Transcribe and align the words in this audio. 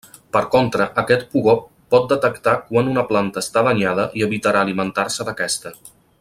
Per 0.35 0.39
contra, 0.53 0.85
aquest 1.01 1.25
pugó 1.33 1.53
pot 1.95 2.07
detectar 2.13 2.55
quan 2.71 2.91
una 2.95 3.05
planta 3.11 3.45
està 3.47 3.63
danyada 3.69 4.07
i 4.21 4.25
evitarà 4.29 4.65
alimentar-se 4.69 5.29
d'aquesta. 5.29 5.77